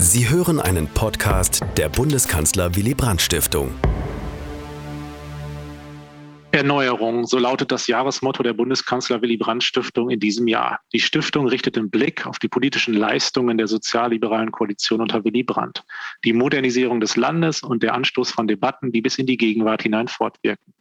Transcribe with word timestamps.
Sie 0.00 0.28
hören 0.30 0.60
einen 0.60 0.86
Podcast 0.86 1.64
der 1.76 1.88
Bundeskanzler 1.88 2.76
Willy 2.76 2.94
Brandt 2.94 3.20
Stiftung. 3.20 3.74
Erneuerung, 6.52 7.26
so 7.26 7.36
lautet 7.36 7.72
das 7.72 7.88
Jahresmotto 7.88 8.44
der 8.44 8.52
Bundeskanzler 8.52 9.20
Willy 9.22 9.36
Brandt 9.36 9.64
Stiftung 9.64 10.08
in 10.10 10.20
diesem 10.20 10.46
Jahr. 10.46 10.78
Die 10.92 11.00
Stiftung 11.00 11.48
richtet 11.48 11.74
den 11.74 11.90
Blick 11.90 12.26
auf 12.26 12.38
die 12.38 12.46
politischen 12.46 12.94
Leistungen 12.94 13.58
der 13.58 13.66
sozialliberalen 13.66 14.52
Koalition 14.52 15.00
unter 15.00 15.24
Willy 15.24 15.42
Brandt, 15.42 15.82
die 16.24 16.32
Modernisierung 16.32 17.00
des 17.00 17.16
Landes 17.16 17.64
und 17.64 17.82
der 17.82 17.94
Anstoß 17.94 18.30
von 18.30 18.46
Debatten, 18.46 18.92
die 18.92 19.02
bis 19.02 19.18
in 19.18 19.26
die 19.26 19.36
Gegenwart 19.36 19.82
hinein 19.82 20.06
fortwirken. 20.06 20.74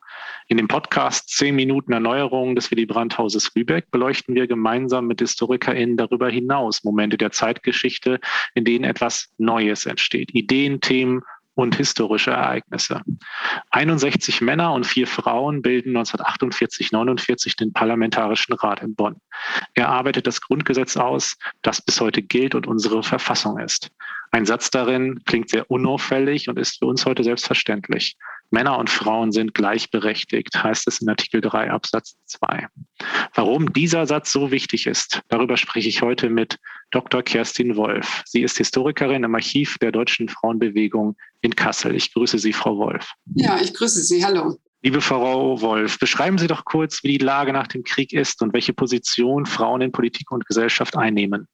In 0.50 0.56
dem 0.56 0.70
Podcast 0.70 1.28
10 1.36 1.58
Minuten 1.58 1.92
Erneuerung 1.92 2.56
des 2.56 2.72
Willy 2.72 2.86
Brandt 2.86 3.18
Hauses 3.18 3.52
Lübeck 3.54 3.92
beleuchten 3.92 4.34
wir 4.34 4.48
gemeinsam 4.48 5.06
mit 5.06 5.20
HistorikerInnen 5.20 5.98
darüber 5.98 6.30
hinaus 6.30 6.86
Momente 6.86 7.18
der 7.18 7.32
Zeitgeschichte, 7.32 8.22
in 8.56 8.64
denen 8.64 8.86
etwas 8.86 9.28
Neues 9.38 9.86
entsteht. 9.86 10.34
Ideen, 10.34 10.80
Themen 10.80 11.22
und 11.56 11.76
historische 11.76 12.32
Ereignisse. 12.32 13.02
61 13.72 14.40
Männer 14.40 14.72
und 14.72 14.86
vier 14.86 15.06
Frauen 15.06 15.62
bilden 15.62 15.98
1948-49 15.98 17.58
den 17.58 17.74
Parlamentarischen 17.74 18.54
Rat 18.54 18.82
in 18.82 18.96
Bonn. 18.96 19.18
Er 19.74 19.90
arbeitet 19.90 20.28
das 20.28 20.40
Grundgesetz 20.40 20.96
aus, 20.96 21.36
das 21.62 21.82
bis 21.82 22.00
heute 22.00 22.22
gilt 22.22 22.56
und 22.56 22.68
unsere 22.68 23.04
Verfassung 23.04 23.60
ist. 23.60 23.90
Ein 24.32 24.46
Satz 24.46 24.70
darin 24.70 25.24
klingt 25.26 25.50
sehr 25.50 25.70
unauffällig 25.70 26.48
und 26.48 26.58
ist 26.58 26.80
für 26.80 26.86
uns 26.86 27.06
heute 27.06 27.24
selbstverständlich. 27.24 28.16
Männer 28.50 28.78
und 28.78 28.90
Frauen 28.90 29.32
sind 29.32 29.54
gleichberechtigt, 29.54 30.64
heißt 30.64 30.88
es 30.88 31.02
in 31.02 31.10
Artikel 31.10 31.42
3 31.42 31.70
Absatz 31.70 32.16
2. 32.26 32.68
Warum 33.34 33.74
dieser 33.74 34.06
Satz 34.06 34.32
so 34.32 34.52
wichtig 34.52 34.88
ist, 34.88 35.22
darüber 35.28 35.58
spreche 35.58 35.90
ich 35.90 36.02
heute 36.02 36.30
mit 36.30 36.58
Dr. 36.92 37.24
Kerstin 37.24 37.76
Wolf. 37.76 38.24
Sie 38.26 38.42
ist 38.42 38.58
Historikerin 38.58 39.24
im 39.24 39.36
Archiv 39.36 39.78
der 39.80 39.92
Deutschen 39.92 40.30
Frauenbewegung 40.30 41.18
in 41.42 41.56
Kassel. 41.56 41.96
Ich 41.96 42.14
grüße 42.14 42.40
Sie, 42.40 42.54
Frau 42.54 42.78
Wolf. 42.78 43.12
Ja, 43.36 43.60
ich 43.62 43.74
grüße 43.74 44.02
Sie. 44.04 44.24
Hallo. 44.24 44.58
Liebe 44.82 45.02
Frau 45.02 45.60
Wolf, 45.60 46.00
beschreiben 46.00 46.38
Sie 46.38 46.48
doch 46.48 46.64
kurz, 46.64 47.04
wie 47.04 47.18
die 47.18 47.26
Lage 47.26 47.52
nach 47.52 47.68
dem 47.68 47.84
Krieg 47.84 48.14
ist 48.14 48.42
und 48.42 48.54
welche 48.54 48.74
Position 48.74 49.46
Frauen 49.46 49.82
in 49.82 49.92
Politik 49.92 50.32
und 50.32 50.46
Gesellschaft 50.46 50.96
einnehmen. 50.96 51.48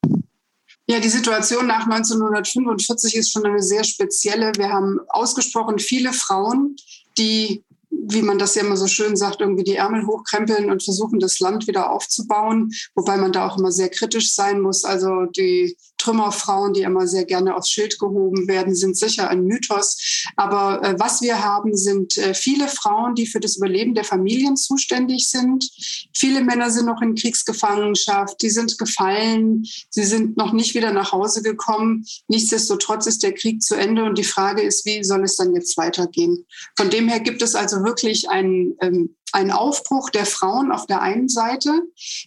Ja, 0.88 1.00
die 1.00 1.09
Situation 1.09 1.66
nach 1.66 1.88
1945 1.88 3.16
ist 3.16 3.31
schon 3.31 3.45
eine 3.45 3.62
sehr 3.62 3.84
spezielle. 3.84 4.52
Wir 4.58 4.70
haben 4.70 5.00
ausgesprochen 5.08 5.80
viele 5.80 6.12
Frauen, 6.12 6.76
die 7.17 7.64
wie 8.06 8.22
man 8.22 8.38
das 8.38 8.56
ja 8.56 8.64
immer 8.64 8.78
so 8.78 8.88
schön 8.88 9.16
sagt, 9.16 9.42
irgendwie 9.42 9.64
die 9.64 9.76
Ärmel 9.76 10.06
hochkrempeln 10.06 10.70
und 10.70 10.84
versuchen, 10.84 11.20
das 11.20 11.39
Land 11.39 11.67
wieder 11.67 11.92
aufzubauen, 11.92 12.72
wobei 12.95 13.17
man 13.17 13.31
da 13.31 13.48
auch 13.48 13.58
immer 13.58 13.72
sehr 13.72 13.89
kritisch 13.89 14.34
sein 14.34 14.61
muss. 14.61 14.84
Also 14.84 15.26
die 15.26 15.78
Trümmerfrauen, 16.04 16.73
die 16.73 16.82
immer 16.82 17.08
sehr 17.08 17.26
gerne 17.26 17.56
aufs 17.56 17.70
Schild 17.70 17.98
gehoben 17.98 18.48
werden, 18.48 18.76
sind 18.76 18.98
sicher 18.98 19.30
ein 19.30 19.46
Mythos. 19.46 20.26
Aber 20.36 20.84
äh, 20.84 20.95
was 21.00 21.22
wir 21.22 21.44
haben, 21.44 21.76
sind 21.76 22.18
äh, 22.18 22.34
viele 22.34 22.68
Frauen, 22.68 23.16
die 23.16 23.26
für 23.26 23.40
das 23.40 23.58
Überleben 23.58 23.94
der 23.94 24.04
Familien 24.04 24.58
zuständig 24.58 25.30
sind. 25.30 25.70
Viele 26.14 26.44
Männer 26.44 26.70
sind 26.72 26.88
noch 26.88 27.02
in 27.02 27.16
Kriegsgefangenschaft, 27.16 28.42
die 28.42 28.50
sind 28.50 28.78
gefallen, 28.78 29.66
sie 29.90 30.04
sind 30.04 30.36
noch 30.36 30.52
nicht 30.52 30.73
wieder 30.76 30.92
nach 30.92 31.14
Hause 31.14 31.42
gekommen. 31.42 32.06
Nichtsdestotrotz 32.28 33.08
ist 33.08 33.23
der 33.23 33.34
Krieg 33.34 33.62
zu 33.62 33.76
Ende 33.76 34.04
und 34.04 34.17
die 34.17 34.23
Frage 34.23 34.62
ist, 34.62 34.86
wie 34.86 35.04
soll 35.04 35.23
es 35.23 35.38
dann 35.38 35.56
jetzt 35.56 35.78
weitergehen? 35.78 36.45
Von 36.76 36.90
dem 36.90 37.08
her 37.08 37.22
gibt 37.22 37.42
es 37.42 37.56
also 37.56 37.84
wirklich 37.84 38.30
ein 38.30 38.76
ähm, 38.82 39.16
ein 39.34 39.52
Aufbruch 39.52 40.09
der 40.09 40.26
Frauen 40.26 40.72
auf 40.72 40.86
der 40.86 41.02
einen 41.02 41.28
Seite. 41.28 41.81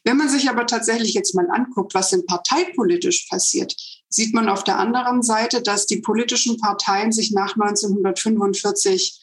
Wenn 0.04 0.16
man 0.16 0.28
sich 0.28 0.50
aber 0.50 0.66
tatsächlich 0.66 1.14
jetzt 1.14 1.34
mal 1.34 1.48
anguckt, 1.50 1.94
was 1.94 2.10
denn 2.10 2.26
parteipolitisch 2.26 3.28
passiert, 3.30 3.74
sieht 4.08 4.34
man 4.34 4.48
auf 4.48 4.64
der 4.64 4.78
anderen 4.78 5.22
Seite, 5.22 5.62
dass 5.62 5.86
die 5.86 6.00
politischen 6.00 6.58
Parteien 6.58 7.12
sich 7.12 7.32
nach 7.32 7.54
1945 7.54 9.20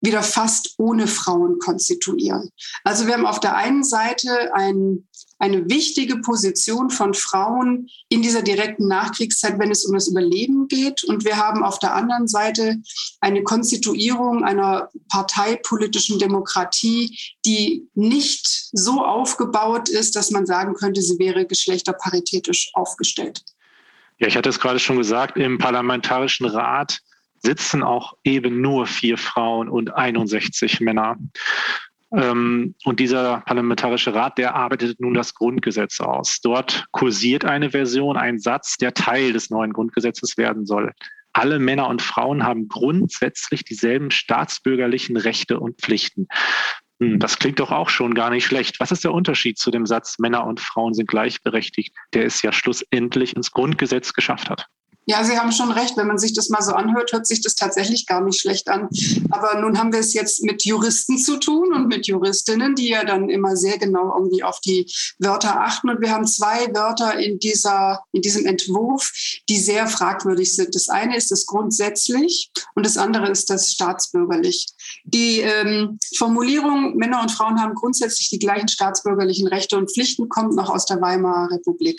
wieder 0.00 0.22
fast 0.22 0.74
ohne 0.78 1.08
Frauen 1.08 1.58
konstituieren. 1.58 2.50
Also 2.84 3.06
wir 3.06 3.14
haben 3.14 3.26
auf 3.26 3.40
der 3.40 3.56
einen 3.56 3.82
Seite 3.82 4.54
ein 4.54 5.08
eine 5.38 5.68
wichtige 5.68 6.16
Position 6.16 6.90
von 6.90 7.14
Frauen 7.14 7.88
in 8.08 8.22
dieser 8.22 8.42
direkten 8.42 8.88
Nachkriegszeit, 8.88 9.58
wenn 9.58 9.70
es 9.70 9.84
um 9.84 9.94
das 9.94 10.08
Überleben 10.08 10.68
geht. 10.68 11.04
Und 11.04 11.24
wir 11.24 11.36
haben 11.36 11.62
auf 11.62 11.78
der 11.78 11.94
anderen 11.94 12.26
Seite 12.26 12.76
eine 13.20 13.42
Konstituierung 13.42 14.44
einer 14.44 14.90
parteipolitischen 15.08 16.18
Demokratie, 16.18 17.16
die 17.44 17.88
nicht 17.94 18.68
so 18.72 19.04
aufgebaut 19.04 19.88
ist, 19.88 20.16
dass 20.16 20.30
man 20.30 20.46
sagen 20.46 20.74
könnte, 20.74 21.02
sie 21.02 21.18
wäre 21.18 21.46
geschlechterparitätisch 21.46 22.70
aufgestellt. 22.74 23.42
Ja, 24.18 24.26
ich 24.26 24.36
hatte 24.36 24.48
es 24.48 24.58
gerade 24.58 24.80
schon 24.80 24.96
gesagt, 24.96 25.36
im 25.36 25.58
Parlamentarischen 25.58 26.46
Rat 26.46 26.98
sitzen 27.40 27.84
auch 27.84 28.14
eben 28.24 28.60
nur 28.60 28.86
vier 28.86 29.16
Frauen 29.16 29.68
und 29.68 29.94
61 29.94 30.80
Männer. 30.80 31.16
Ähm, 32.12 32.74
und 32.84 33.00
dieser 33.00 33.40
Parlamentarische 33.40 34.14
Rat, 34.14 34.38
der 34.38 34.54
arbeitet 34.54 35.00
nun 35.00 35.14
das 35.14 35.34
Grundgesetz 35.34 36.00
aus. 36.00 36.40
Dort 36.42 36.86
kursiert 36.90 37.44
eine 37.44 37.70
Version, 37.70 38.16
ein 38.16 38.38
Satz, 38.38 38.76
der 38.76 38.94
Teil 38.94 39.32
des 39.32 39.50
neuen 39.50 39.72
Grundgesetzes 39.72 40.38
werden 40.38 40.64
soll. 40.64 40.92
Alle 41.32 41.58
Männer 41.58 41.88
und 41.88 42.02
Frauen 42.02 42.44
haben 42.44 42.68
grundsätzlich 42.68 43.64
dieselben 43.64 44.10
staatsbürgerlichen 44.10 45.16
Rechte 45.16 45.60
und 45.60 45.80
Pflichten. 45.80 46.26
Hm, 47.00 47.18
das 47.18 47.38
klingt 47.38 47.60
doch 47.60 47.70
auch 47.70 47.90
schon 47.90 48.14
gar 48.14 48.30
nicht 48.30 48.46
schlecht. 48.46 48.80
Was 48.80 48.90
ist 48.90 49.04
der 49.04 49.12
Unterschied 49.12 49.58
zu 49.58 49.70
dem 49.70 49.86
Satz, 49.86 50.18
Männer 50.18 50.46
und 50.46 50.60
Frauen 50.60 50.94
sind 50.94 51.08
gleichberechtigt, 51.08 51.94
der 52.14 52.24
es 52.24 52.42
ja 52.42 52.52
schlussendlich 52.52 53.36
ins 53.36 53.52
Grundgesetz 53.52 54.14
geschafft 54.14 54.50
hat? 54.50 54.66
Ja, 55.10 55.24
Sie 55.24 55.38
haben 55.38 55.52
schon 55.52 55.70
recht. 55.70 55.96
Wenn 55.96 56.06
man 56.06 56.18
sich 56.18 56.34
das 56.34 56.50
mal 56.50 56.60
so 56.60 56.72
anhört, 56.72 57.12
hört 57.12 57.26
sich 57.26 57.40
das 57.40 57.54
tatsächlich 57.54 58.04
gar 58.04 58.20
nicht 58.20 58.42
schlecht 58.42 58.68
an. 58.68 58.90
Aber 59.30 59.58
nun 59.58 59.78
haben 59.78 59.90
wir 59.90 60.00
es 60.00 60.12
jetzt 60.12 60.42
mit 60.42 60.66
Juristen 60.66 61.16
zu 61.16 61.38
tun 61.38 61.72
und 61.72 61.88
mit 61.88 62.06
Juristinnen, 62.06 62.74
die 62.74 62.90
ja 62.90 63.04
dann 63.04 63.30
immer 63.30 63.56
sehr 63.56 63.78
genau 63.78 64.14
irgendwie 64.14 64.42
auf 64.42 64.60
die 64.60 64.86
Wörter 65.18 65.62
achten. 65.62 65.88
Und 65.88 66.02
wir 66.02 66.10
haben 66.10 66.26
zwei 66.26 66.74
Wörter 66.74 67.18
in, 67.18 67.38
dieser, 67.38 68.04
in 68.12 68.20
diesem 68.20 68.44
Entwurf, 68.44 69.10
die 69.48 69.56
sehr 69.56 69.86
fragwürdig 69.86 70.54
sind. 70.54 70.74
Das 70.74 70.90
eine 70.90 71.16
ist 71.16 71.30
das 71.30 71.46
grundsätzlich 71.46 72.50
und 72.74 72.84
das 72.84 72.98
andere 72.98 73.30
ist 73.30 73.48
das 73.48 73.72
staatsbürgerlich. 73.72 74.66
Die 75.04 75.40
ähm, 75.40 75.98
Formulierung, 76.18 76.96
Männer 76.96 77.22
und 77.22 77.30
Frauen 77.30 77.62
haben 77.62 77.74
grundsätzlich 77.74 78.28
die 78.28 78.38
gleichen 78.38 78.68
staatsbürgerlichen 78.68 79.48
Rechte 79.48 79.78
und 79.78 79.90
Pflichten, 79.90 80.28
kommt 80.28 80.54
noch 80.54 80.68
aus 80.68 80.84
der 80.84 81.00
Weimarer 81.00 81.50
Republik 81.50 81.98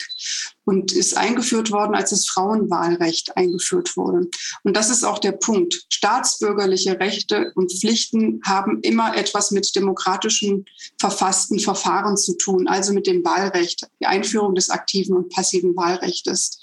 und 0.64 0.92
ist 0.92 1.16
eingeführt 1.16 1.70
worden, 1.70 1.94
als 1.94 2.10
das 2.10 2.26
Frauenwahlrecht 2.26 3.36
eingeführt 3.36 3.96
wurde. 3.96 4.28
Und 4.62 4.76
das 4.76 4.90
ist 4.90 5.04
auch 5.04 5.18
der 5.18 5.32
Punkt. 5.32 5.86
Staatsbürgerliche 5.88 6.98
Rechte 7.00 7.52
und 7.54 7.72
Pflichten 7.72 8.40
haben 8.44 8.80
immer 8.82 9.16
etwas 9.16 9.50
mit 9.50 9.74
demokratischen 9.74 10.66
verfassten 10.98 11.58
Verfahren 11.58 12.16
zu 12.16 12.36
tun, 12.36 12.68
also 12.68 12.92
mit 12.92 13.06
dem 13.06 13.24
Wahlrecht, 13.24 13.88
die 14.00 14.06
Einführung 14.06 14.54
des 14.54 14.70
aktiven 14.70 15.16
und 15.16 15.32
passiven 15.32 15.76
Wahlrechtes. 15.76 16.60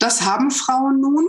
Das 0.00 0.22
haben 0.22 0.50
Frauen 0.50 1.00
nun. 1.00 1.26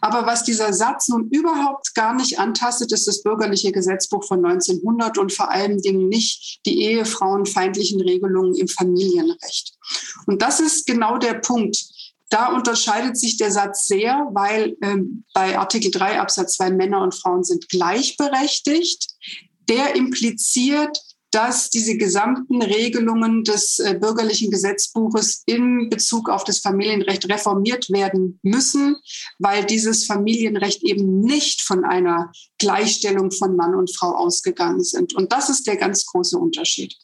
Aber 0.00 0.26
was 0.26 0.42
dieser 0.42 0.72
Satz 0.72 1.08
nun 1.08 1.28
überhaupt 1.30 1.94
gar 1.94 2.14
nicht 2.14 2.38
antastet, 2.40 2.92
ist 2.92 3.06
das 3.06 3.22
bürgerliche 3.22 3.70
Gesetzbuch 3.70 4.24
von 4.24 4.44
1900 4.44 5.18
und 5.18 5.32
vor 5.32 5.50
allen 5.50 5.80
Dingen 5.80 6.08
nicht 6.08 6.60
die 6.66 6.82
ehefrauenfeindlichen 6.82 8.00
Regelungen 8.00 8.56
im 8.56 8.66
Familienrecht. 8.66 9.77
Und 10.26 10.42
das 10.42 10.60
ist 10.60 10.86
genau 10.86 11.18
der 11.18 11.34
Punkt. 11.34 11.76
Da 12.30 12.48
unterscheidet 12.48 13.16
sich 13.16 13.38
der 13.38 13.50
Satz 13.50 13.86
sehr, 13.86 14.28
weil 14.32 14.76
ähm, 14.82 15.24
bei 15.32 15.58
Artikel 15.58 15.90
3 15.90 16.20
Absatz 16.20 16.54
2 16.56 16.72
Männer 16.72 17.00
und 17.02 17.14
Frauen 17.14 17.42
sind 17.42 17.68
gleichberechtigt. 17.68 19.08
Der 19.68 19.94
impliziert, 19.94 20.98
dass 21.30 21.68
diese 21.70 21.96
gesamten 21.96 22.62
Regelungen 22.62 23.44
des 23.44 23.78
äh, 23.78 23.94
bürgerlichen 24.00 24.50
Gesetzbuches 24.50 25.42
in 25.46 25.88
Bezug 25.90 26.30
auf 26.30 26.44
das 26.44 26.58
Familienrecht 26.58 27.28
reformiert 27.28 27.90
werden 27.90 28.38
müssen, 28.42 28.96
weil 29.38 29.64
dieses 29.64 30.06
Familienrecht 30.06 30.82
eben 30.82 31.20
nicht 31.20 31.60
von 31.62 31.84
einer 31.84 32.32
Gleichstellung 32.58 33.30
von 33.30 33.56
Mann 33.56 33.74
und 33.74 33.94
Frau 33.94 34.14
ausgegangen 34.16 34.82
sind. 34.82 35.14
Und 35.14 35.32
das 35.32 35.50
ist 35.50 35.66
der 35.66 35.76
ganz 35.76 36.06
große 36.06 36.38
Unterschied. 36.38 36.94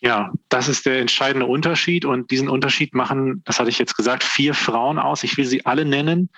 Ja, 0.00 0.32
das 0.48 0.68
ist 0.68 0.86
der 0.86 1.00
entscheidende 1.00 1.46
Unterschied. 1.46 2.04
Und 2.04 2.30
diesen 2.30 2.48
Unterschied 2.48 2.94
machen, 2.94 3.42
das 3.44 3.58
hatte 3.58 3.70
ich 3.70 3.78
jetzt 3.78 3.96
gesagt, 3.96 4.22
vier 4.22 4.54
Frauen 4.54 4.98
aus. 4.98 5.24
Ich 5.24 5.36
will 5.36 5.44
sie 5.44 5.66
alle 5.66 5.84
nennen. 5.84 6.30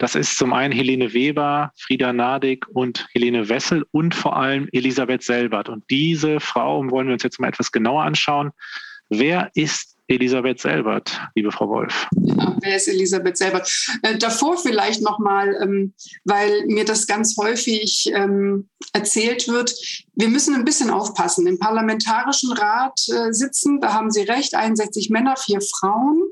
Das 0.00 0.14
ist 0.14 0.38
zum 0.38 0.54
einen 0.54 0.72
Helene 0.72 1.12
Weber, 1.12 1.72
Frieda 1.76 2.12
Nadig 2.12 2.66
und 2.68 3.06
Helene 3.12 3.50
Wessel 3.50 3.84
und 3.90 4.14
vor 4.14 4.36
allem 4.36 4.66
Elisabeth 4.72 5.22
Selbert. 5.22 5.68
Und 5.68 5.84
diese 5.90 6.40
Frau 6.40 6.90
wollen 6.90 7.08
wir 7.08 7.14
uns 7.14 7.22
jetzt 7.22 7.38
mal 7.38 7.48
etwas 7.48 7.70
genauer 7.70 8.04
anschauen. 8.04 8.50
Wer 9.10 9.50
ist 9.54 9.98
Elisabeth 10.10 10.60
Selbert, 10.60 11.20
liebe 11.36 11.52
Frau 11.52 11.68
Wolf. 11.68 12.08
Ja, 12.20 12.56
wer 12.60 12.76
ist 12.76 12.88
Elisabeth 12.88 13.36
Selbert? 13.36 13.70
Äh, 14.02 14.18
davor 14.18 14.58
vielleicht 14.58 15.02
nochmal, 15.02 15.56
ähm, 15.62 15.94
weil 16.24 16.66
mir 16.66 16.84
das 16.84 17.06
ganz 17.06 17.36
häufig 17.36 18.10
ähm, 18.12 18.68
erzählt 18.92 19.46
wird. 19.46 19.72
Wir 20.14 20.28
müssen 20.28 20.54
ein 20.54 20.64
bisschen 20.64 20.90
aufpassen. 20.90 21.46
Im 21.46 21.60
Parlamentarischen 21.60 22.52
Rat 22.52 23.00
äh, 23.08 23.32
sitzen, 23.32 23.80
da 23.80 23.92
haben 23.92 24.10
Sie 24.10 24.22
recht, 24.22 24.54
61 24.54 25.10
Männer, 25.10 25.36
vier 25.36 25.60
Frauen. 25.60 26.22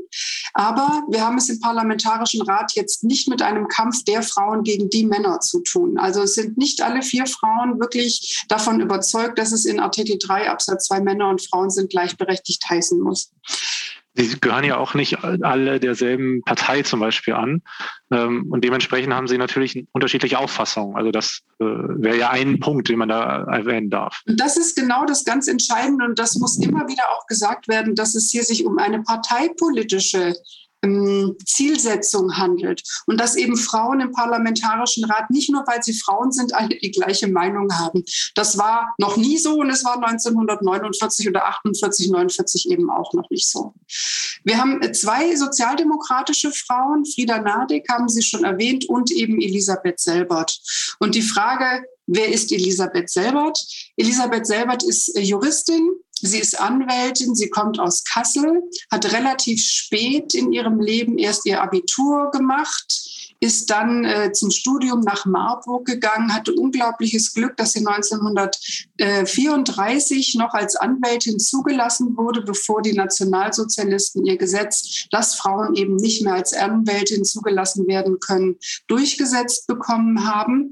Aber 0.55 1.05
wir 1.09 1.25
haben 1.25 1.39
es 1.39 1.49
im 1.49 1.61
Parlamentarischen 1.61 2.43
Rat 2.43 2.73
jetzt 2.75 3.05
nicht 3.05 3.29
mit 3.29 3.43
einem 3.43 3.69
Kampf 3.69 4.03
der 4.05 4.23
Frauen 4.23 4.65
gegen 4.65 4.91
die 4.91 5.07
Männer 5.07 5.39
zu 5.39 5.61
tun. 5.61 5.99
Also 5.99 6.23
es 6.23 6.35
sind 6.35 6.59
nicht 6.59 6.83
alle 6.83 7.03
vier 7.03 7.27
Frauen 7.27 7.79
wirklich 7.79 8.45
davon 8.49 8.81
überzeugt, 8.81 9.39
dass 9.39 9.53
es 9.53 9.65
in 9.65 9.79
Artikel 9.79 10.19
3 10.19 10.51
Absatz 10.51 10.87
2 10.87 11.01
Männer 11.01 11.29
und 11.29 11.47
Frauen 11.47 11.71
sind 11.71 11.91
gleichberechtigt 11.91 12.69
heißen 12.69 12.99
muss. 13.01 13.31
Sie 14.19 14.41
gehören 14.41 14.65
ja 14.65 14.79
auch 14.79 14.95
nicht 14.95 15.23
alle 15.25 15.79
derselben 15.79 16.43
Partei 16.43 16.83
zum 16.83 16.99
Beispiel 16.99 17.35
an. 17.35 17.63
Ähm, 18.11 18.47
und 18.51 18.65
dementsprechend 18.65 19.15
haben 19.15 19.29
sie 19.29 19.39
natürlich 19.39 19.87
unterschiedliche 19.93 20.39
Auffassungen. 20.39 20.97
Also 20.97 21.13
das 21.13 21.41
äh, 21.61 21.65
wäre 21.65 22.19
ja 22.19 22.31
ein 22.31 22.59
Punkt, 22.59 22.89
den 22.89 22.99
man 22.99 23.09
da 23.09 23.45
erwähnen 23.45 23.91
darf. 23.91 24.23
Das 24.27 24.57
ist 24.57 24.77
genau 24.77 25.05
das 25.05 25.25
ganz 25.25 25.47
Entscheidende 25.47 26.05
und 26.05 26.19
das 26.19 26.35
muss 26.37 26.59
immer 26.59 26.89
wieder 26.89 27.05
auch 27.11 27.27
gesagt 27.27 27.69
werden, 27.69 27.95
dass 27.95 28.15
es 28.15 28.31
hier 28.31 28.43
sich 28.43 28.67
um 28.67 28.79
eine 28.79 29.03
parteipolitische 29.03 30.35
Zielsetzung 31.45 32.37
handelt 32.37 32.83
und 33.07 33.19
dass 33.21 33.37
eben 33.37 33.57
Frauen 33.57 34.01
im 34.01 34.13
Parlamentarischen 34.13 35.05
Rat 35.05 35.29
nicht 35.31 35.51
nur, 35.51 35.65
weil 35.67 35.83
sie 35.83 35.93
Frauen 35.93 36.31
sind, 36.31 36.55
alle 36.55 36.69
die 36.69 36.93
gleiche 36.93 37.27
Meinung 37.27 37.73
haben. 37.73 38.05
Das 38.35 38.59
war 38.59 38.95
noch 38.99 39.17
nie 39.17 39.39
so 39.39 39.57
und 39.57 39.71
es 39.71 39.85
war 39.85 39.97
1949 39.97 41.29
oder 41.29 41.47
48, 41.47 42.11
49 42.11 42.71
eben 42.71 42.91
auch 42.91 43.13
noch 43.13 43.29
nicht 43.31 43.49
so. 43.49 43.75
Wir 44.45 44.59
haben 44.59 44.81
zwei 44.95 45.35
sozialdemokratische 45.35 46.53
Frauen, 46.53 47.05
Frieda 47.05 47.41
Nadig 47.41 47.89
haben 47.91 48.09
Sie 48.09 48.23
schon 48.23 48.45
erwähnt 48.45 48.89
und 48.89 49.11
eben 49.11 49.41
Elisabeth 49.41 49.99
Selbert. 49.99 50.61
Und 51.01 51.15
die 51.17 51.23
Frage, 51.23 51.85
wer 52.07 52.29
ist 52.29 52.53
Elisabeth 52.53 53.11
Selbert? 53.11 53.59
Elisabeth 53.97 54.47
Selbert 54.47 54.85
ist 54.85 55.17
Juristin, 55.19 55.91
Sie 56.23 56.39
ist 56.39 56.61
Anwältin, 56.61 57.35
sie 57.35 57.51
kommt 57.51 57.81
aus 57.81 58.05
Kassel, 58.05 58.63
hat 58.91 59.13
relativ 59.13 59.63
spät 59.63 60.33
in 60.35 60.53
ihrem 60.53 60.81
Leben 60.81 61.19
erst 61.19 61.45
ihr 61.47 61.63
Abitur 61.63 62.31
gemacht, 62.31 63.09
ist 63.41 63.71
dann 63.71 64.05
äh, 64.05 64.33
zum 64.33 64.51
Studium 64.51 64.99
nach 65.01 65.25
Marburg 65.25 65.87
gegangen, 65.87 66.35
hatte 66.35 66.53
unglaubliches 66.55 67.33
Glück, 67.35 67.57
dass 67.57 67.71
sie 67.73 67.87
1934 67.87 70.35
noch 70.35 70.55
als 70.55 70.75
Anwältin 70.75 71.39
zugelassen 71.39 72.17
wurde, 72.17 72.41
bevor 72.43 72.83
die 72.83 72.95
Nationalsozialisten 72.95 74.27
ihr 74.27 74.39
Gesetz, 74.39 75.07
dass 75.11 75.37
Frauen 75.37 75.77
eben 75.77 75.95
nicht 75.97 76.23
mehr 76.23 76.35
als 76.35 76.53
Anwältin 76.53 77.25
zugelassen 77.25 77.87
werden 77.87 78.19
können, 78.19 78.57
durchgesetzt 78.89 79.69
bekommen 79.69 80.27
haben 80.27 80.68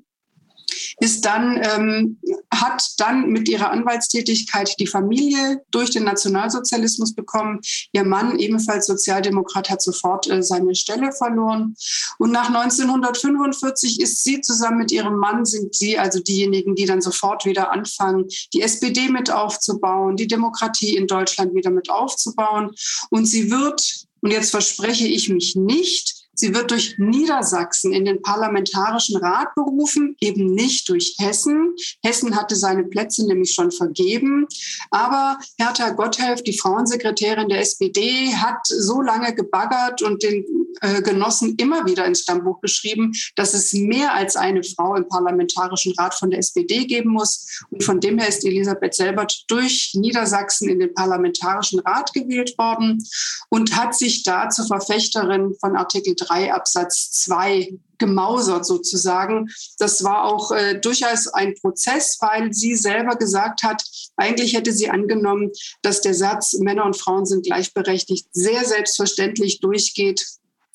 ist 0.98 1.24
dann, 1.24 1.60
ähm, 1.62 2.18
hat 2.52 2.82
dann 2.98 3.30
mit 3.30 3.48
ihrer 3.48 3.70
Anwaltstätigkeit 3.70 4.74
die 4.78 4.86
Familie 4.86 5.62
durch 5.70 5.90
den 5.90 6.04
Nationalsozialismus 6.04 7.14
bekommen. 7.14 7.60
Ihr 7.92 8.04
Mann, 8.04 8.38
ebenfalls 8.38 8.86
Sozialdemokrat, 8.86 9.70
hat 9.70 9.82
sofort 9.82 10.28
äh, 10.28 10.42
seine 10.42 10.74
Stelle 10.74 11.12
verloren. 11.12 11.74
Und 12.18 12.32
nach 12.32 12.48
1945 12.48 14.00
ist 14.00 14.24
sie 14.24 14.40
zusammen 14.40 14.78
mit 14.78 14.92
ihrem 14.92 15.16
Mann, 15.16 15.44
sind 15.44 15.74
sie 15.74 15.98
also 15.98 16.20
diejenigen, 16.20 16.74
die 16.74 16.86
dann 16.86 17.00
sofort 17.00 17.44
wieder 17.44 17.72
anfangen, 17.72 18.26
die 18.52 18.62
SPD 18.62 19.08
mit 19.08 19.30
aufzubauen, 19.30 20.16
die 20.16 20.26
Demokratie 20.26 20.96
in 20.96 21.06
Deutschland 21.06 21.54
wieder 21.54 21.70
mit 21.70 21.90
aufzubauen. 21.90 22.70
Und 23.10 23.26
sie 23.26 23.50
wird, 23.50 24.06
und 24.20 24.30
jetzt 24.30 24.50
verspreche 24.50 25.06
ich 25.06 25.28
mich 25.28 25.56
nicht, 25.56 26.15
Sie 26.36 26.54
wird 26.54 26.70
durch 26.70 26.96
Niedersachsen 26.98 27.92
in 27.92 28.04
den 28.04 28.20
Parlamentarischen 28.20 29.16
Rat 29.16 29.54
berufen, 29.54 30.16
eben 30.20 30.54
nicht 30.54 30.88
durch 30.90 31.16
Hessen. 31.18 31.74
Hessen 32.04 32.36
hatte 32.36 32.56
seine 32.56 32.84
Plätze 32.84 33.26
nämlich 33.26 33.54
schon 33.54 33.72
vergeben. 33.72 34.46
Aber 34.90 35.38
Hertha 35.58 35.90
Gotthelf, 35.90 36.42
die 36.42 36.58
Frauensekretärin 36.58 37.48
der 37.48 37.60
SPD, 37.60 38.34
hat 38.34 38.66
so 38.66 39.00
lange 39.00 39.34
gebaggert 39.34 40.02
und 40.02 40.22
den 40.22 40.44
äh, 40.82 41.00
Genossen 41.00 41.54
immer 41.56 41.86
wieder 41.86 42.04
ins 42.04 42.20
Stammbuch 42.20 42.60
geschrieben, 42.60 43.12
dass 43.34 43.54
es 43.54 43.72
mehr 43.72 44.12
als 44.12 44.36
eine 44.36 44.62
Frau 44.62 44.94
im 44.94 45.08
Parlamentarischen 45.08 45.94
Rat 45.96 46.14
von 46.14 46.30
der 46.30 46.40
SPD 46.40 46.84
geben 46.84 47.12
muss. 47.12 47.64
Und 47.70 47.82
von 47.82 47.98
dem 47.98 48.18
her 48.18 48.28
ist 48.28 48.44
Elisabeth 48.44 48.94
Selbert 48.94 49.44
durch 49.48 49.92
Niedersachsen 49.94 50.68
in 50.68 50.80
den 50.80 50.92
Parlamentarischen 50.92 51.80
Rat 51.80 52.12
gewählt 52.12 52.58
worden 52.58 53.02
und 53.48 53.74
hat 53.74 53.94
sich 53.94 54.22
da 54.22 54.50
zur 54.50 54.66
Verfechterin 54.66 55.54
von 55.60 55.76
Artikel 55.76 56.14
3 56.14 56.25
Absatz 56.31 57.12
2 57.25 57.78
gemausert 57.99 58.67
sozusagen. 58.67 59.49
Das 59.78 60.05
war 60.05 60.25
auch 60.25 60.52
äh, 60.52 60.78
durchaus 60.78 61.28
ein 61.28 61.55
Prozess, 61.55 62.19
weil 62.20 62.52
sie 62.52 62.75
selber 62.75 63.17
gesagt 63.17 63.62
hat, 63.62 63.82
eigentlich 64.17 64.55
hätte 64.55 64.73
sie 64.73 64.90
angenommen, 64.90 65.50
dass 65.82 66.02
der 66.02 66.14
Satz 66.14 66.55
Männer 66.55 66.84
und 66.84 66.96
Frauen 66.96 67.26
sind 67.26 67.46
gleichberechtigt 67.46 68.28
sehr 68.32 68.64
selbstverständlich 68.64 69.61
durchgeht 69.61 70.25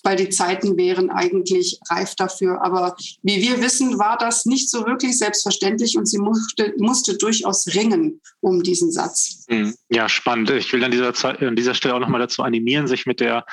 weil 0.04 0.16
die 0.16 0.30
Zeiten 0.30 0.78
wären 0.78 1.10
eigentlich 1.10 1.80
reif 1.90 2.16
dafür. 2.16 2.62
Aber 2.64 2.96
wie 3.24 3.42
wir 3.42 3.62
wissen, 3.62 4.00
war 4.00 4.18
das 4.18 4.46
nicht 4.46 4.70
so 4.70 4.86
wirklich 4.86 5.18
selbstverständlich 5.18 5.98
und 5.98 6.08
sie 6.08 6.18
musste, 6.18 6.74
musste 6.78 7.18
durchaus 7.18 7.68
ringen 7.76 8.22
um 8.40 8.64
diesen 8.64 8.92
Satz. 8.92 9.46
Hm. 9.50 9.76
Ja, 9.90 10.10
spannend. 10.10 10.50
Ich 10.52 10.72
will 10.74 10.84
an 10.84 10.92
dieser, 10.92 11.14
an 11.42 11.56
dieser 11.56 11.76
Stelle 11.76 11.96
auch 11.96 12.00
nochmal 12.00 12.22
dazu 12.22 12.44
animieren, 12.44 12.88
sich 12.88 13.06
mit 13.06 13.20
der 13.20 13.46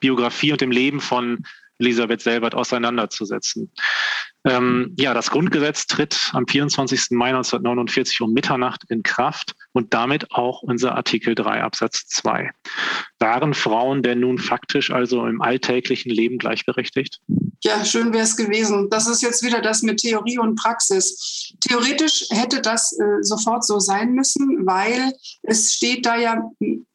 Biografie 0.00 0.52
und 0.52 0.60
dem 0.60 0.70
Leben 0.70 1.00
von 1.00 1.44
Elisabeth 1.78 2.22
Selbert 2.22 2.54
auseinanderzusetzen. 2.54 3.70
Ähm, 4.44 4.94
ja, 4.96 5.12
das 5.12 5.30
Grundgesetz 5.30 5.86
tritt 5.86 6.30
am 6.32 6.46
24. 6.46 7.10
Mai 7.10 7.28
1949 7.28 8.20
um 8.20 8.32
Mitternacht 8.32 8.84
in 8.88 9.02
Kraft 9.02 9.54
und 9.72 9.92
damit 9.92 10.32
auch 10.32 10.62
unser 10.62 10.94
Artikel 10.94 11.34
3 11.34 11.62
Absatz 11.62 12.06
2. 12.06 12.50
Waren 13.18 13.54
Frauen 13.54 14.02
denn 14.02 14.20
nun 14.20 14.38
faktisch 14.38 14.90
also 14.90 15.26
im 15.26 15.42
alltäglichen 15.42 16.10
Leben 16.10 16.38
gleichberechtigt? 16.38 17.20
Ja, 17.64 17.84
schön 17.84 18.12
wäre 18.12 18.24
es 18.24 18.36
gewesen. 18.36 18.88
Das 18.90 19.06
ist 19.06 19.22
jetzt 19.22 19.42
wieder 19.42 19.60
das 19.60 19.82
mit 19.82 20.00
Theorie 20.00 20.38
und 20.38 20.56
Praxis. 20.56 21.54
Theoretisch 21.60 22.26
hätte 22.30 22.60
das 22.60 22.92
äh, 22.92 23.22
sofort 23.22 23.64
so 23.64 23.78
sein 23.78 24.12
müssen, 24.12 24.66
weil 24.66 25.12
es 25.42 25.72
steht 25.72 26.06
da 26.06 26.16
ja, 26.16 26.50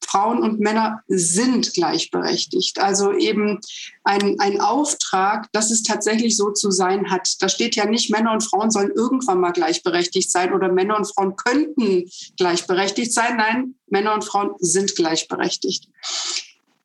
Frauen 0.06 0.44
und 0.44 0.60
Männer 0.60 1.02
sind 1.08 1.74
gleichberechtigt. 1.74 2.80
Also 2.80 3.13
eben 3.13 3.60
ein, 4.04 4.40
ein 4.40 4.60
Auftrag, 4.60 5.52
dass 5.52 5.72
es 5.72 5.84
tatsächlich 5.84 6.36
so 6.38 6.52
zu 6.52 6.72
sein 6.72 7.10
hat. 7.10 7.42
Da 7.42 7.50
steht 7.50 7.75
ja 7.75 7.86
nicht, 7.86 8.12
Männer 8.12 8.34
und 8.34 8.44
Frauen 8.44 8.72
sollen 8.72 8.92
irgendwann 8.96 9.40
mal 9.40 9.52
gleichberechtigt 9.52 10.31
sein 10.31 10.54
oder 10.54 10.72
Männer 10.72 10.98
und 10.98 11.06
Frauen 11.06 11.36
könnten 11.36 12.10
gleichberechtigt 12.38 13.13
sein. 13.13 13.38
Nein, 13.38 13.75
Männer 13.88 14.13
und 14.13 14.25
Frauen 14.25 14.52
sind 14.60 14.96
gleichberechtigt. 14.96 15.88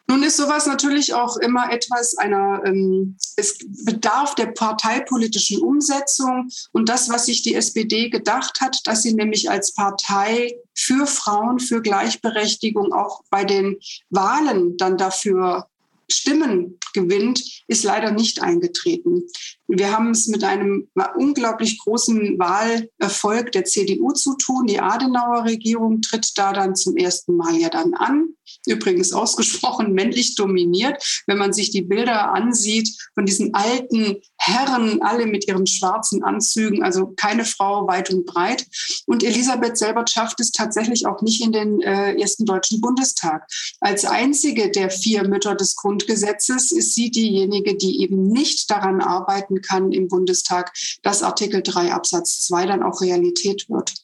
Nun 0.08 0.22
ist 0.22 0.36
sowas 0.36 0.66
natürlich 0.66 1.14
auch 1.14 1.36
immer 1.36 1.72
etwas 1.72 2.16
einer, 2.16 2.62
ähm, 2.64 3.16
es 3.36 3.58
bedarf 3.84 4.36
der 4.36 4.46
parteipolitischen 4.46 5.60
Umsetzung. 5.60 6.48
Und 6.72 6.88
das, 6.88 7.10
was 7.10 7.26
sich 7.26 7.42
die 7.42 7.54
SPD 7.54 8.08
gedacht 8.08 8.60
hat, 8.60 8.86
dass 8.86 9.02
sie 9.02 9.14
nämlich 9.14 9.50
als 9.50 9.75
Partei 9.75 10.56
für 10.75 11.06
Frauen, 11.06 11.58
für 11.58 11.82
Gleichberechtigung 11.82 12.92
auch 12.92 13.22
bei 13.30 13.44
den 13.44 13.78
Wahlen 14.10 14.76
dann 14.76 14.96
dafür 14.96 15.66
Stimmen 16.08 16.78
gewinnt, 16.92 17.42
ist 17.68 17.84
leider 17.84 18.10
nicht 18.12 18.42
eingetreten. 18.42 19.22
Wir 19.68 19.92
haben 19.92 20.10
es 20.10 20.28
mit 20.28 20.44
einem 20.44 20.88
unglaublich 21.16 21.78
großen 21.78 22.38
Wahlerfolg 22.38 23.52
der 23.52 23.64
CDU 23.64 24.12
zu 24.12 24.36
tun. 24.36 24.66
Die 24.66 24.80
Adenauer 24.80 25.44
Regierung 25.44 26.00
tritt 26.02 26.32
da 26.36 26.52
dann 26.52 26.76
zum 26.76 26.96
ersten 26.96 27.36
Mal 27.36 27.56
ja 27.56 27.68
dann 27.68 27.94
an. 27.94 28.28
Übrigens 28.66 29.12
ausgesprochen 29.12 29.92
männlich 29.92 30.36
dominiert. 30.36 31.22
Wenn 31.26 31.38
man 31.38 31.52
sich 31.52 31.70
die 31.70 31.82
Bilder 31.82 32.32
ansieht 32.32 32.90
von 33.14 33.26
diesen 33.26 33.54
alten 33.54 34.16
Herren, 34.38 35.02
alle 35.02 35.26
mit 35.26 35.48
ihren 35.48 35.66
schwarzen 35.66 36.22
Anzügen, 36.22 36.84
also 36.84 37.12
keine 37.16 37.44
Frau 37.44 37.88
weit 37.88 38.10
und 38.10 38.25
breit. 38.25 38.66
Und 39.06 39.25
Elisabeth 39.25 39.76
selber 39.76 40.04
schafft 40.06 40.40
es 40.40 40.52
tatsächlich 40.52 41.06
auch 41.06 41.22
nicht 41.22 41.42
in 41.42 41.50
den 41.50 41.80
äh, 41.80 42.14
ersten 42.20 42.44
Deutschen 42.44 42.80
Bundestag. 42.80 43.48
Als 43.80 44.04
einzige 44.04 44.70
der 44.70 44.90
vier 44.90 45.26
Mütter 45.26 45.56
des 45.56 45.75
Grundgesetzes 45.96 46.72
ist 46.72 46.94
sie 46.94 47.10
diejenige, 47.10 47.74
die 47.74 48.02
eben 48.02 48.28
nicht 48.28 48.70
daran 48.70 49.00
arbeiten 49.00 49.62
kann 49.62 49.92
im 49.92 50.08
Bundestag, 50.08 50.74
dass 51.02 51.22
Artikel 51.22 51.62
3 51.62 51.94
Absatz 51.94 52.40
2 52.40 52.66
dann 52.66 52.82
auch 52.82 53.00
Realität 53.00 53.70
wird. 53.70 53.94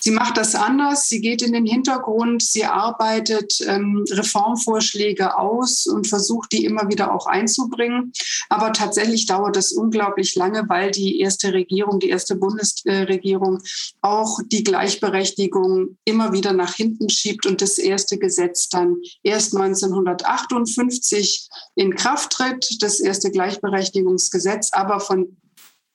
Sie 0.00 0.12
macht 0.12 0.36
das 0.36 0.54
anders. 0.54 1.08
Sie 1.08 1.20
geht 1.20 1.42
in 1.42 1.52
den 1.52 1.66
Hintergrund. 1.66 2.42
Sie 2.42 2.64
arbeitet 2.64 3.60
ähm, 3.66 4.04
Reformvorschläge 4.08 5.36
aus 5.36 5.86
und 5.86 6.06
versucht, 6.06 6.52
die 6.52 6.64
immer 6.64 6.88
wieder 6.88 7.12
auch 7.12 7.26
einzubringen. 7.26 8.12
Aber 8.48 8.72
tatsächlich 8.72 9.26
dauert 9.26 9.56
es 9.56 9.72
unglaublich 9.72 10.34
lange, 10.36 10.68
weil 10.68 10.92
die 10.92 11.20
erste 11.20 11.52
Regierung, 11.52 11.98
die 11.98 12.10
erste 12.10 12.36
Bundesregierung 12.36 13.58
auch 14.00 14.38
die 14.46 14.62
Gleichberechtigung 14.62 15.98
immer 16.04 16.32
wieder 16.32 16.52
nach 16.52 16.74
hinten 16.74 17.10
schiebt 17.10 17.46
und 17.46 17.60
das 17.60 17.78
erste 17.78 18.18
Gesetz 18.18 18.68
dann 18.68 18.96
erst 19.22 19.54
1958 19.56 21.48
in 21.74 21.94
Kraft 21.94 22.32
tritt, 22.32 22.82
das 22.82 23.00
erste 23.00 23.30
Gleichberechtigungsgesetz, 23.30 24.70
aber 24.72 25.00
von 25.00 25.36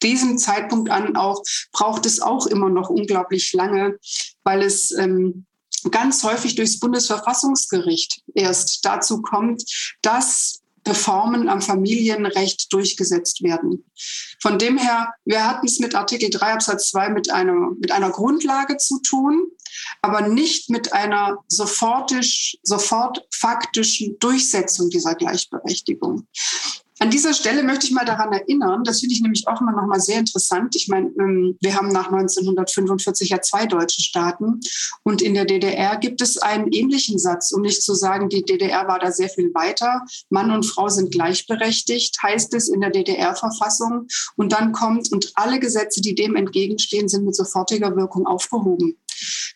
diesem 0.04 0.38
Zeitpunkt 0.38 0.92
an 0.92 1.16
auch 1.16 1.42
braucht 1.72 2.06
es 2.06 2.20
auch 2.20 2.46
immer 2.46 2.70
noch 2.70 2.90
unglaublich 2.90 3.54
lange, 3.54 3.98
weil 4.44 4.62
es 4.62 4.92
ähm, 4.92 5.46
ganz 5.92 6.24
häufig 6.24 6.56
durchs 6.56 6.80
Bundesverfassungsgericht 6.80 8.22
erst 8.36 8.86
dazu 8.86 9.22
kommt, 9.22 9.64
dass 10.02 10.64
Reformen 10.86 11.48
am 11.48 11.62
Familienrecht 11.62 12.72
durchgesetzt 12.74 13.42
werden. 13.42 13.86
Von 14.42 14.60
dem 14.60 14.78
her, 14.78 15.14
wir 15.24 15.48
hatten 15.48 15.66
es 15.66 15.80
mit 15.80 15.96
Artikel 15.96 16.30
3 16.30 16.54
Absatz 16.54 16.90
2 16.90 17.10
mit 17.10 17.32
einer, 17.32 17.72
mit 17.80 17.92
einer 17.92 18.12
Grundlage 18.12 18.78
zu 18.78 19.00
tun, 19.00 19.48
aber 20.02 20.28
nicht 20.28 20.70
mit 20.70 20.92
einer 20.92 21.38
sofortisch, 21.48 22.58
sofort 22.64 23.26
faktischen 23.32 24.20
Durchsetzung 24.20 24.90
dieser 24.90 25.16
Gleichberechtigung. 25.16 26.28
An 27.04 27.10
dieser 27.10 27.34
Stelle 27.34 27.64
möchte 27.64 27.86
ich 27.86 27.92
mal 27.92 28.06
daran 28.06 28.32
erinnern, 28.32 28.86
das 28.86 29.02
finde 29.02 29.14
ich 29.14 29.22
nämlich 29.22 29.46
auch 29.50 29.60
immer 29.60 29.74
noch 29.74 29.88
mal 29.88 30.00
sehr 30.00 30.20
interessant. 30.20 30.74
Ich 30.78 30.88
meine, 30.88 31.08
ähm, 31.20 31.58
wir 31.60 31.76
haben 31.76 31.90
nach 31.90 32.10
1945 32.10 33.28
ja 33.28 33.42
zwei 33.42 33.66
deutsche 33.66 34.02
Staaten 34.02 34.62
und 35.04 35.22
in 35.22 35.34
der 35.34 35.44
DDR 35.44 35.98
gibt 35.98 36.22
es 36.22 36.38
einen 36.38 36.72
ähnlichen 36.72 37.20
Satz, 37.20 37.52
um 37.52 37.62
nicht 37.62 37.84
zu 37.84 37.94
sagen, 37.94 38.30
die 38.30 38.44
DDR 38.46 38.88
war 38.88 39.00
da 39.00 39.12
sehr 39.12 39.28
viel 39.28 39.54
weiter. 39.54 40.06
Mann 40.30 40.50
und 40.52 40.66
Frau 40.66 40.88
sind 40.88 41.12
gleichberechtigt, 41.12 42.24
heißt 42.24 42.54
es 42.54 42.70
in 42.70 42.80
der 42.80 42.92
DDR-Verfassung. 42.92 44.08
Und 44.38 44.54
dann 44.54 44.72
kommt, 44.72 45.12
und 45.12 45.34
alle 45.36 45.60
Gesetze, 45.60 46.00
die 46.00 46.16
dem 46.16 46.38
entgegenstehen, 46.38 47.10
sind 47.10 47.26
mit 47.26 47.36
sofortiger 47.36 47.98
Wirkung 47.98 48.26
aufgehoben. 48.26 48.98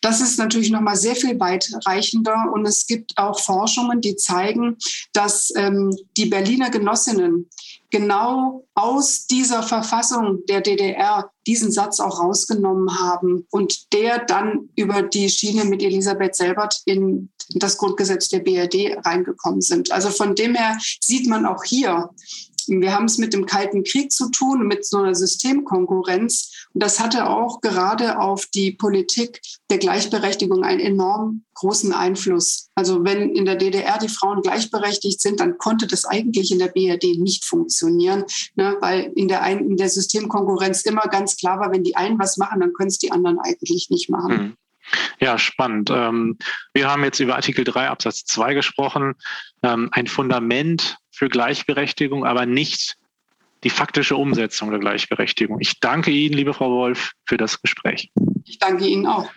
Das 0.01 0.21
ist 0.21 0.37
natürlich 0.37 0.69
noch 0.71 0.81
mal 0.81 0.95
sehr 0.95 1.15
viel 1.15 1.39
weitreichender 1.39 2.51
und 2.53 2.65
es 2.65 2.85
gibt 2.87 3.17
auch 3.17 3.39
Forschungen, 3.39 4.01
die 4.01 4.15
zeigen, 4.15 4.77
dass 5.13 5.51
ähm, 5.55 5.95
die 6.17 6.27
Berliner 6.27 6.69
Genossinnen 6.69 7.49
genau 7.89 8.67
aus 8.75 9.27
dieser 9.27 9.63
Verfassung 9.63 10.45
der 10.47 10.61
DDR 10.61 11.31
diesen 11.45 11.71
Satz 11.71 11.99
auch 11.99 12.19
rausgenommen 12.19 12.99
haben 12.99 13.47
und 13.49 13.93
der 13.93 14.19
dann 14.19 14.69
über 14.75 15.01
die 15.01 15.29
Schiene 15.29 15.65
mit 15.65 15.81
Elisabeth 15.81 16.35
Selbert 16.35 16.81
in 16.85 17.29
das 17.55 17.77
Grundgesetz 17.77 18.27
der 18.29 18.39
BRD 18.39 18.97
reingekommen 19.05 19.61
sind. 19.61 19.91
Also 19.91 20.09
von 20.09 20.35
dem 20.35 20.55
her 20.55 20.77
sieht 21.01 21.27
man 21.27 21.45
auch 21.45 21.63
hier, 21.63 22.09
wir 22.67 22.93
haben 22.93 23.05
es 23.05 23.17
mit 23.17 23.33
dem 23.33 23.45
Kalten 23.45 23.83
Krieg 23.83 24.11
zu 24.11 24.29
tun, 24.29 24.67
mit 24.67 24.85
so 24.85 24.97
einer 24.97 25.15
Systemkonkurrenz. 25.15 26.67
Und 26.73 26.83
das 26.83 26.99
hatte 26.99 27.29
auch 27.29 27.61
gerade 27.61 28.19
auf 28.19 28.45
die 28.47 28.71
Politik 28.71 29.41
der 29.69 29.77
Gleichberechtigung 29.77 30.63
einen 30.63 30.79
enorm 30.79 31.43
großen 31.55 31.93
Einfluss. 31.93 32.69
Also 32.75 33.03
wenn 33.03 33.35
in 33.35 33.45
der 33.45 33.55
DDR 33.55 33.97
die 33.97 34.09
Frauen 34.09 34.41
gleichberechtigt 34.41 35.21
sind, 35.21 35.39
dann 35.39 35.57
konnte 35.57 35.87
das 35.87 36.05
eigentlich 36.05 36.51
in 36.51 36.59
der 36.59 36.67
BRD 36.67 37.17
nicht 37.17 37.45
funktionieren, 37.45 38.25
ne? 38.55 38.77
weil 38.79 39.11
in 39.15 39.27
der, 39.27 39.41
ein, 39.41 39.59
in 39.59 39.77
der 39.77 39.89
Systemkonkurrenz 39.89 40.83
immer 40.83 41.07
ganz 41.07 41.37
klar 41.37 41.59
war, 41.59 41.71
wenn 41.71 41.83
die 41.83 41.95
einen 41.95 42.19
was 42.19 42.37
machen, 42.37 42.59
dann 42.59 42.73
können 42.73 42.89
es 42.89 42.99
die 42.99 43.11
anderen 43.11 43.39
eigentlich 43.39 43.89
nicht 43.89 44.09
machen. 44.09 44.37
Mhm. 44.37 44.57
Ja, 45.19 45.37
spannend. 45.37 45.89
Ähm, 45.91 46.37
wir 46.73 46.89
haben 46.89 47.03
jetzt 47.03 47.19
über 47.19 47.35
Artikel 47.35 47.63
3 47.65 47.89
Absatz 47.89 48.23
2 48.25 48.53
gesprochen. 48.53 49.15
Ähm, 49.63 49.89
ein 49.91 50.07
Fundament 50.07 50.97
für 51.17 51.29
Gleichberechtigung, 51.29 52.25
aber 52.25 52.45
nicht 52.45 52.97
die 53.63 53.71
faktische 53.71 54.15
Umsetzung 54.15 54.69
der 54.69 54.79
Gleichberechtigung. 54.79 55.59
Ich 55.59 55.79
danke 55.79 56.11
Ihnen, 56.11 56.35
liebe 56.35 56.53
Frau 56.53 56.69
Wolf, 56.69 57.13
für 57.25 57.37
das 57.37 57.59
Gespräch. 57.61 58.11
Ich 58.45 58.59
danke 58.59 58.85
Ihnen 58.85 59.07
auch. 59.07 59.27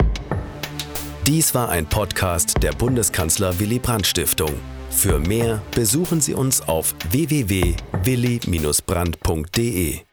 Dies 1.27 1.55
war 1.55 1.71
ein 1.71 1.87
Podcast 1.87 2.63
der 2.63 2.73
Bundeskanzler 2.73 3.59
Willy 3.59 3.79
Brandt 3.79 4.07
Stiftung. 4.07 4.53
Für 4.91 5.19
mehr 5.19 5.63
besuchen 5.75 6.21
Sie 6.21 6.35
uns 6.35 6.61
auf 6.61 6.95
www.willy-brandt.de. 7.11 10.10